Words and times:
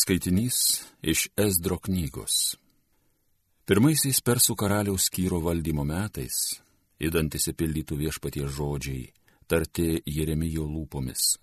Skaitinys 0.00 0.56
iš 1.02 1.26
Esdro 1.36 1.76
knygos. 1.84 2.54
Pirmaisiais 3.68 4.22
persų 4.24 4.54
karaliaus 4.56 5.10
kyro 5.12 5.42
valdymo 5.44 5.84
metais, 5.84 6.38
įdant 6.96 7.36
įsipildytų 7.36 7.98
viešpaties 7.98 8.48
žodžiai, 8.56 9.10
tarti 9.50 10.00
Jeremijo 10.08 10.64
lūpomis. 10.64 11.34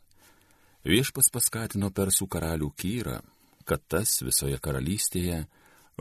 Viešpas 0.90 1.30
paskatino 1.38 1.92
persų 1.94 2.26
karalių 2.34 2.72
kyrą, 2.82 3.20
kad 3.68 3.86
tas 3.86 4.18
visoje 4.26 4.58
karalystėje 4.58 5.44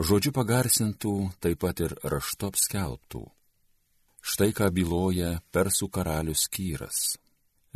žodžiu 0.00 0.32
pagarsintų, 0.32 1.16
taip 1.42 1.60
pat 1.60 1.84
ir 1.84 1.98
rašto 2.08 2.54
apskelbtų. 2.54 3.24
Štai 4.24 4.54
ką 4.56 4.72
byloja 4.72 5.42
persų 5.52 5.90
karalius 5.92 6.48
kyras. 6.48 7.18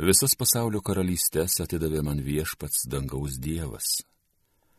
Visas 0.01 0.33
pasaulio 0.33 0.81
karalystės 0.81 1.61
atidavė 1.61 2.01
man 2.07 2.23
viešpats 2.25 2.87
dangaus 2.89 3.37
dievas 3.37 3.99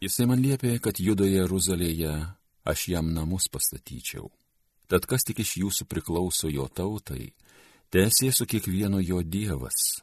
Jisai 0.03 0.25
man 0.27 0.41
liepė, 0.43 0.81
kad 0.83 0.99
judoje 0.99 1.37
Jeruzalėje 1.37 2.13
aš 2.67 2.81
jam 2.91 3.13
namus 3.15 3.45
pastatyčiau. 3.55 4.33
Tad 4.91 5.07
kas 5.07 5.23
tik 5.23 5.45
iš 5.45 5.53
jūsų 5.61 5.87
priklauso 5.87 6.51
jo 6.51 6.67
tautai, 6.67 7.29
tesė 7.95 8.33
su 8.35 8.49
kiekvienu 8.51 8.99
jo 8.99 9.21
dievas, 9.23 10.03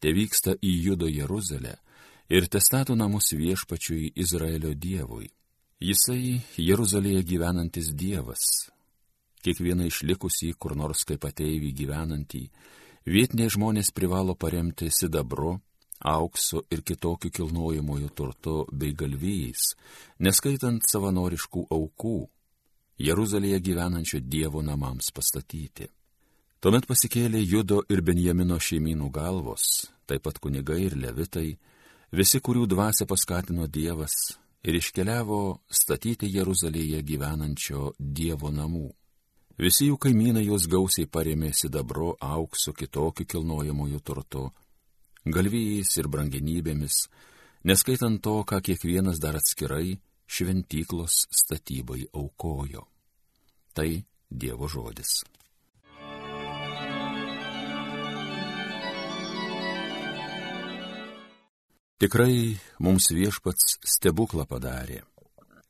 te 0.00 0.14
vyksta 0.16 0.54
į 0.64 0.72
judo 0.86 1.10
Jeruzalę 1.12 1.74
ir 2.32 2.48
te 2.48 2.62
stato 2.64 2.96
namus 2.96 3.34
viešpačiui 3.36 4.14
Izraelio 4.16 4.72
dievui. 4.72 5.28
Jisai 5.76 6.40
Jeruzalėje 6.56 7.20
gyvenantis 7.28 7.92
dievas, 7.92 8.70
kiekvieną 9.44 9.90
išlikusį 9.90 10.54
kur 10.56 10.72
nors 10.72 11.04
kaip 11.04 11.28
ateivį 11.28 11.74
gyvenantį, 11.84 12.42
vietiniai 13.04 13.52
žmonės 13.52 13.92
privalo 13.92 14.32
paremti 14.32 14.88
sidabro, 14.88 15.58
auksu 16.04 16.62
ir 16.70 16.82
kitokiu 16.82 17.30
kilnojimuoju 17.30 18.08
turtu 18.14 18.66
bei 18.72 18.92
galvijais, 18.92 19.72
neskaitant 20.20 20.84
savanoriškų 20.84 21.66
aukų, 21.72 22.16
Jeruzalėje 23.00 23.58
gyvenančio 23.58 24.20
Dievo 24.20 24.62
namams 24.62 25.08
pastatyti. 25.10 25.88
Tuomet 26.60 26.86
pasikėlė 26.86 27.40
Judo 27.42 27.80
ir 27.90 28.04
Benjamino 28.06 28.60
šeimynų 28.62 29.10
galvos, 29.10 29.88
taip 30.06 30.22
pat 30.28 30.38
kunigai 30.38 30.84
ir 30.86 30.94
levitai, 30.96 31.56
visi, 32.12 32.40
kurių 32.40 32.68
dvasia 32.70 33.08
paskatino 33.10 33.66
Dievas, 33.66 34.14
ir 34.62 34.78
iškeliavo 34.78 35.40
statyti 35.68 36.30
Jeruzalėje 36.36 37.02
gyvenančio 37.02 37.94
Dievo 37.98 38.52
namų. 38.54 38.86
Visi 39.58 39.88
jų 39.90 39.98
kaimynai 40.02 40.46
juos 40.46 40.68
gausiai 40.70 41.06
paremė 41.06 41.52
sidabro, 41.54 42.14
auksu, 42.20 42.72
kitokiu 42.74 43.26
kilnojamųjų 43.26 44.00
turtu 44.02 44.48
galvijais 45.24 45.94
ir 45.96 46.08
brangenybėmis, 46.12 47.06
neskaitant 47.64 48.20
to, 48.20 48.42
ką 48.44 48.60
kiekvienas 48.64 49.20
dar 49.22 49.38
atskirai 49.38 49.96
šventyklos 50.28 51.24
statybai 51.32 52.04
aukojo. 52.12 52.84
Tai 53.74 53.90
Dievo 54.34 54.68
žodis. 54.68 55.22
Tikrai 62.02 62.58
mums 62.82 63.06
viešpats 63.14 63.78
stebuklą 63.86 64.44
padarė. 64.50 65.04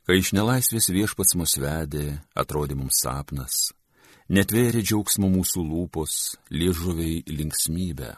Kai 0.04 0.18
iš 0.20 0.32
nelaisvės 0.36 0.88
viešpats 0.92 1.36
mus 1.38 1.54
vedė, 1.60 2.18
atrodė 2.34 2.76
mums 2.76 2.98
sapnas, 3.04 3.72
netvėrė 4.32 4.82
džiaugsmo 4.82 5.28
mūsų 5.32 5.62
lūpos, 5.68 6.16
liežuviai 6.50 7.22
linksmybę 7.28 8.14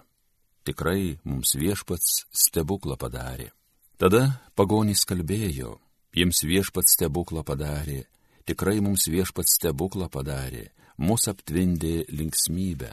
tikrai 0.67 1.17
mums 1.25 1.55
viešpats 1.55 2.27
stebuklą 2.35 2.99
padarė. 2.99 3.53
Tada 3.97 4.43
pagonys 4.59 5.07
kalbėjo, 5.09 5.79
jiems 6.17 6.43
viešpats 6.45 6.97
stebuklą 6.99 7.45
padarė, 7.47 8.03
tikrai 8.49 8.81
mums 8.85 9.07
viešpats 9.09 9.57
stebuklą 9.61 10.11
padarė, 10.13 10.69
mus 10.99 11.29
aptvindė 11.33 12.07
linksmybę. 12.13 12.93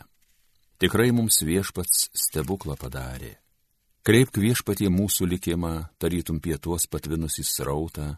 Tikrai 0.79 1.11
mums 1.15 1.41
viešpats 1.43 2.09
stebuklą 2.25 2.77
padarė. 2.79 3.33
Kreipk 4.03 4.35
viešpatie 4.35 4.89
mūsų 4.91 5.29
likimą, 5.31 5.73
tarytum 5.97 6.41
pietuos 6.43 6.89
patvinusi 6.91 7.45
srautą, 7.47 8.17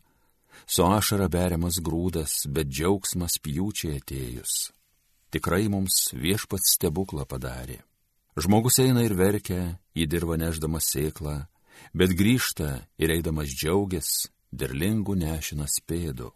su 0.66 0.86
ašara 0.86 1.28
beriamas 1.30 1.78
grūdas, 1.78 2.46
bet 2.50 2.72
džiaugsmas 2.74 3.38
pjūčiai 3.38 4.00
atėjus. 4.02 4.56
Tikrai 5.30 5.68
mums 5.70 6.10
viešpats 6.18 6.78
stebuklą 6.78 7.28
padarė. 7.30 7.84
Žmogus 8.36 8.82
eina 8.84 9.00
ir 9.08 9.14
verkia, 9.16 9.80
į 9.96 10.12
dirbą 10.12 10.36
neždamas 10.36 10.90
sėklą, 10.92 11.48
bet 11.96 12.12
grįžta 12.20 12.84
ir 13.00 13.14
eidamas 13.16 13.48
džiaugias, 13.48 14.28
derlingų 14.52 15.16
nešinas 15.22 15.80
pėdu. 15.88 16.34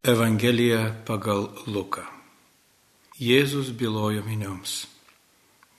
Evangelija 0.00 0.82
pagal 1.04 1.52
Luką. 1.68 2.08
Jėzus 3.20 3.68
bylojo 3.76 4.24
minioms. 4.24 4.88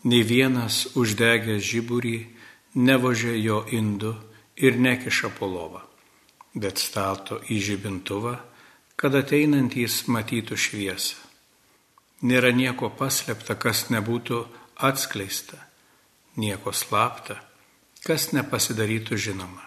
Ne 0.06 0.22
vienas 0.22 0.94
uždegęs 0.94 1.66
žiburį 1.66 2.30
nevožė 2.78 3.34
jo 3.42 3.66
indu 3.74 4.14
ir 4.62 4.78
nekiša 4.78 5.34
po 5.40 5.50
lovą, 5.50 5.82
bet 6.54 6.78
stato 6.78 7.42
į 7.50 7.58
žibintuvą, 7.66 8.38
kad 8.96 9.18
ateinantys 9.18 10.06
matytų 10.06 10.58
šviesą. 10.58 11.18
Nėra 12.22 12.52
nieko 12.54 12.92
paslėpta, 12.94 13.58
kas 13.58 13.88
nebūtų 13.90 14.44
atskleista, 14.78 15.58
nieko 16.38 16.70
slapta, 16.70 17.40
kas 18.06 18.30
nepasidarytų 18.38 19.18
žinoma 19.18 19.66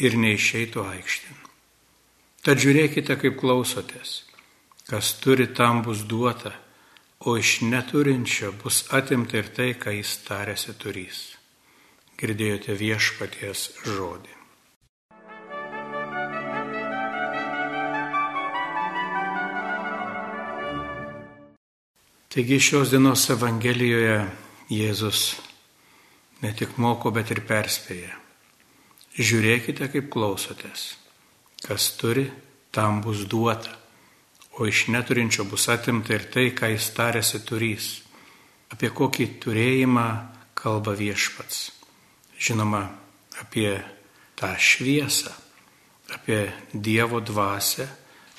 ir 0.00 0.16
neišeitų 0.16 0.86
aikštin. 0.96 1.36
Tad 2.46 2.62
žiūrėkite, 2.62 3.18
kaip 3.20 3.36
klausotės, 3.36 4.22
kas 4.88 5.12
turi 5.20 5.50
tam 5.52 5.82
bus 5.84 6.06
duota, 6.08 6.54
o 7.28 7.36
iš 7.36 7.58
neturinčio 7.66 8.54
bus 8.62 8.86
atimta 8.94 9.42
ir 9.42 9.52
tai, 9.52 9.72
ką 9.76 9.98
jis 9.98 10.20
tarėsi 10.24 10.76
turys 10.80 11.35
girdėjote 12.16 12.72
viešpaties 12.80 13.68
žodį. 13.84 14.32
Taigi 22.32 22.58
šios 22.60 22.90
dienos 22.92 23.22
Evangelijoje 23.32 24.16
Jėzus 24.68 25.20
ne 26.42 26.50
tik 26.56 26.74
moko, 26.80 27.12
bet 27.12 27.30
ir 27.32 27.40
perspėja. 27.48 28.16
Žiūrėkite, 29.16 29.88
kaip 29.92 30.10
klausotės. 30.12 30.90
Kas 31.64 31.88
turi, 31.96 32.26
tam 32.76 33.00
bus 33.04 33.24
duota, 33.24 33.72
o 34.60 34.68
iš 34.68 34.86
neturinčio 34.92 35.46
bus 35.48 35.68
atimta 35.72 36.16
ir 36.16 36.28
tai, 36.32 36.50
ką 36.52 36.74
jis 36.74 36.90
tarėsi 36.96 37.40
turys. 37.48 37.88
Apie 38.72 38.92
kokį 38.92 39.30
turėjimą 39.40 40.06
kalba 40.58 40.92
viešpats 40.98 41.64
žinoma, 42.38 42.88
apie 43.40 43.80
tą 44.36 44.54
šviesą, 44.58 45.32
apie 46.14 46.52
Dievo 46.72 47.20
dvasę, 47.20 47.88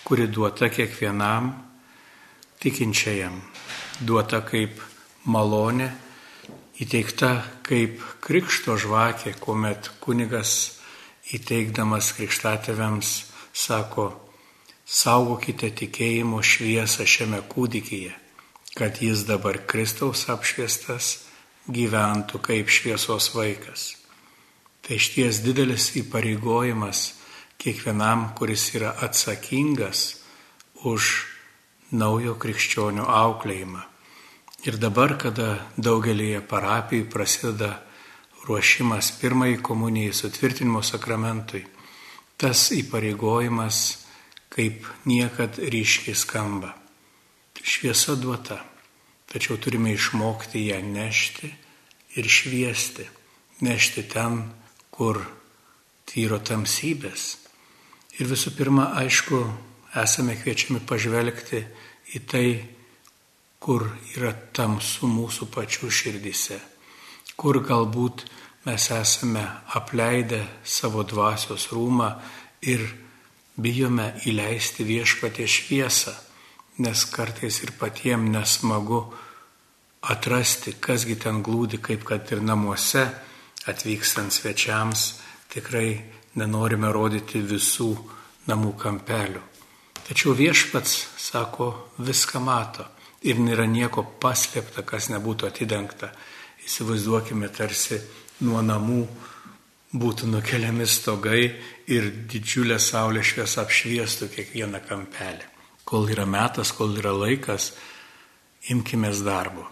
kuri 0.04 0.28
duota 0.28 0.70
kiekvienam 0.70 1.52
tikinčiajam, 2.62 3.42
duota 4.00 4.42
kaip 4.46 4.80
malonė, 5.28 5.90
įteikta 6.80 7.32
kaip 7.66 8.02
krikšto 8.24 8.78
žvakė, 8.80 9.36
kuomet 9.42 9.92
kunigas 10.00 10.80
įteikdamas 11.36 12.14
krikštatėviams 12.16 13.12
sako, 13.52 14.08
saugokite 14.86 15.74
tikėjimo 15.76 16.40
šviesą 16.40 17.04
šiame 17.04 17.42
kūdikyje, 17.52 18.14
kad 18.78 19.02
jis 19.04 19.26
dabar 19.28 19.60
Kristaus 19.68 20.28
apšviestas 20.32 21.27
gyventų 21.68 22.42
kaip 22.44 22.70
šviesos 22.72 23.32
vaikas. 23.36 23.94
Tai 24.82 24.96
išties 24.96 25.42
didelis 25.44 25.90
įpareigojimas 26.00 27.12
kiekvienam, 27.60 28.32
kuris 28.38 28.70
yra 28.78 28.94
atsakingas 29.04 30.22
už 30.88 31.12
naujo 31.92 32.38
krikščionių 32.40 33.04
auklėjimą. 33.04 33.84
Ir 34.68 34.80
dabar, 34.82 35.18
kada 35.20 35.58
daugelėje 35.78 36.42
parapijų 36.48 37.08
prasideda 37.12 37.78
ruošimas 38.48 39.12
pirmai 39.20 39.58
komunijai 39.62 40.16
sutvirtinimo 40.16 40.82
sakramentui, 40.84 41.66
tas 42.40 42.70
įpareigojimas 42.76 43.82
kaip 44.54 44.88
niekad 45.06 45.60
ryškiai 45.60 46.16
skamba. 46.16 46.74
Šviesa 47.68 48.16
duota, 48.16 48.62
tačiau 49.32 49.58
turime 49.62 49.94
išmokti 49.94 50.68
ją 50.70 50.80
nešti 50.84 51.50
ir 52.18 52.30
šviesti, 52.30 53.06
nešti 53.62 54.04
ten, 54.10 54.42
kur 54.92 55.20
tyro 56.08 56.40
tamsybės. 56.40 57.36
Ir 58.18 58.30
visų 58.32 58.56
pirma, 58.58 58.92
aišku, 58.98 59.42
esame 60.02 60.38
kviečiami 60.40 60.82
pažvelgti 60.88 61.62
į 62.18 62.24
tai, 62.26 62.50
kur 63.60 63.84
yra 64.16 64.32
tamsu 64.54 65.10
mūsų 65.10 65.50
pačių 65.54 65.90
širdise, 65.92 66.60
kur 67.38 67.60
galbūt 67.66 68.24
mes 68.68 68.90
esame 68.94 69.44
apleidę 69.78 70.44
savo 70.64 71.04
dvasios 71.08 71.70
rūmą 71.74 72.10
ir 72.70 72.84
bijome 73.58 74.12
įleisti 74.30 74.86
viešpatė 74.86 75.48
šviesą, 75.50 76.14
nes 76.78 77.06
kartais 77.10 77.62
ir 77.64 77.74
patiem 77.80 78.28
nesmagu 78.32 79.02
atrasti, 80.02 80.78
kasgi 80.80 81.18
ten 81.20 81.42
glūdi, 81.44 81.82
kaip 81.82 82.06
kad 82.08 82.32
ir 82.32 82.44
namuose 82.46 83.08
atvykstant 83.68 84.32
svečiams, 84.32 85.08
tikrai 85.52 85.98
nenorime 86.38 86.92
rodyti 86.94 87.42
visų 87.42 87.90
namų 88.48 88.76
kampelių. 88.80 89.42
Tačiau 90.08 90.36
viešpats, 90.38 90.94
sako, 91.20 91.72
viską 92.00 92.40
mato 92.40 92.86
ir 93.28 93.42
nėra 93.44 93.66
nieko 93.68 94.06
paslėpta, 94.22 94.86
kas 94.88 95.10
nebūtų 95.12 95.50
atidengta. 95.50 96.14
Įsivaizduokime 96.64 97.50
tarsi 97.52 98.00
nuo 98.46 98.62
namų 98.64 99.02
būtų 99.98 100.30
nukeliami 100.32 100.88
stogai 100.88 101.44
ir 101.92 102.10
didžiulė 102.32 102.80
saulė 102.80 103.24
šviesa 103.26 103.66
apšviestų 103.66 104.32
kiekvieną 104.36 104.84
kampelį. 104.88 105.57
Kol 105.88 106.10
yra 106.12 106.26
metas, 106.28 106.74
kol 106.76 106.98
yra 107.00 107.14
laikas, 107.16 107.72
imkime 108.74 109.14
darbo. 109.24 109.68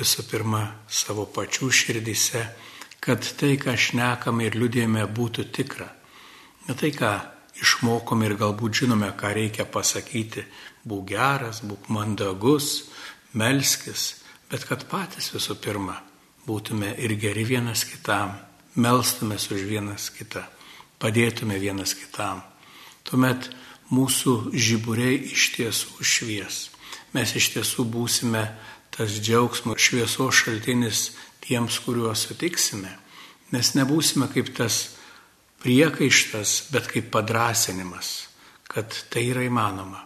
Visų 0.00 0.24
pirma, 0.30 0.64
savo 0.88 1.26
pačių 1.30 1.70
širdise, 1.70 2.42
kad 3.00 3.22
tai, 3.38 3.54
ką 3.60 3.76
šnekame 3.78 4.48
ir 4.48 4.58
liūdėjame, 4.58 5.06
būtų 5.14 5.46
tikra. 5.54 5.86
Ne 6.66 6.74
tai, 6.74 6.90
ką 6.90 7.12
išmokome 7.60 8.26
ir 8.26 8.36
galbūt 8.40 8.82
žinome, 8.82 9.12
ką 9.14 9.32
reikia 9.36 9.68
pasakyti, 9.68 10.46
būk 10.88 11.08
geras, 11.12 11.62
būk 11.62 11.90
mandagus, 11.92 12.90
melskis, 13.36 14.24
bet 14.50 14.66
kad 14.66 14.88
patys 14.90 15.30
visų 15.34 15.60
pirma 15.62 16.00
būtume 16.46 16.94
ir 16.98 17.14
geri 17.20 17.44
vienas 17.46 17.84
kitam, 17.88 18.34
melstumės 18.80 19.48
už 19.52 19.66
vienas 19.68 20.08
kitą, 20.14 20.42
padėtume 21.00 21.58
vienas 21.60 21.94
kitam. 21.98 22.42
Tuomet 23.04 23.50
mūsų 23.90 24.52
žiburiai 24.54 25.18
iš 25.32 25.50
tiesų 25.56 26.04
švies. 26.06 26.68
Mes 27.14 27.34
iš 27.34 27.50
tiesų 27.56 27.86
būsime 27.90 28.44
tas 28.94 29.18
džiaugsmo 29.18 29.74
šviesos 29.78 30.42
šaltinis 30.44 31.10
tiems, 31.42 31.80
kuriuos 31.84 32.28
sutiksime. 32.28 32.92
Mes 33.50 33.72
nebūsime 33.74 34.28
kaip 34.30 34.52
tas 34.54 34.92
priekaištas, 35.62 36.70
bet 36.72 36.86
kaip 36.90 37.10
padrasinimas, 37.12 38.28
kad 38.70 38.94
tai 39.10 39.26
yra 39.32 39.42
įmanoma. 39.48 40.04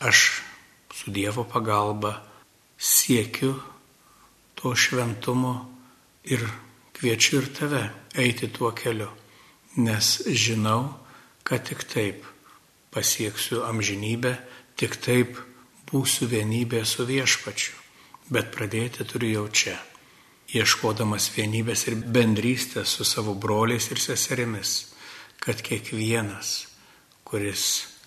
Aš 0.00 0.40
su 0.94 1.12
Dievo 1.12 1.44
pagalba 1.44 2.14
siekiu 2.78 3.52
to 4.58 4.72
šventumo 4.74 5.54
ir 6.24 6.42
kviečiu 6.96 7.42
ir 7.42 7.52
tave 7.54 7.82
eiti 8.18 8.48
tuo 8.50 8.72
keliu, 8.74 9.10
nes 9.76 10.22
žinau, 10.26 10.94
kad 11.46 11.66
tik 11.68 11.84
taip 11.86 12.37
pasieksiu 12.94 13.64
amžinybę, 13.68 14.36
tik 14.78 14.96
taip 15.02 15.38
būsiu 15.88 16.28
vienybė 16.30 16.84
su 16.86 17.06
viešpačiu, 17.08 17.76
bet 18.32 18.52
pradėti 18.54 19.06
turiu 19.08 19.30
jau 19.32 19.46
čia, 19.48 19.76
ieškodamas 20.54 21.30
vienybės 21.36 21.86
ir 21.88 21.98
bendrystės 22.00 22.96
su 22.98 23.04
savo 23.04 23.34
broliais 23.34 23.90
ir 23.92 24.00
seserimis, 24.00 24.94
kad 25.40 25.60
kiekvienas, 25.64 26.68
kuris 27.24 27.64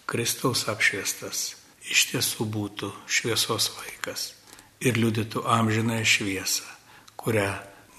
Kristaus 0.10 0.66
apšviestas, 0.70 1.56
iš 1.88 2.10
tiesų 2.12 2.48
būtų 2.52 2.92
šviesos 3.08 3.72
vaikas 3.78 4.32
ir 4.82 4.98
liudytų 4.98 5.46
amžinąją 5.46 6.06
šviesą, 6.06 6.66
kurią 7.16 7.52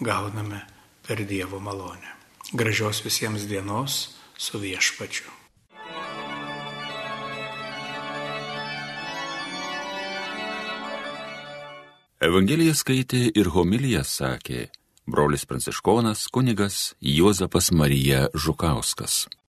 gauname 0.02 0.64
per 1.06 1.22
Dievo 1.26 1.60
malonę. 1.62 2.18
Gražios 2.52 3.02
visiems 3.06 3.46
dienos 3.48 4.18
su 4.36 4.58
viešpačiu. 4.58 5.41
Evangeliją 12.32 12.72
skaitė 12.72 13.18
ir 13.36 13.50
homiliją 13.52 14.00
sakė 14.08 14.62
brolis 15.04 15.42
pranciškonas 15.50 16.22
kunigas 16.32 16.76
Juozapas 17.04 17.68
Marija 17.76 18.22
Žukauskas. 18.32 19.26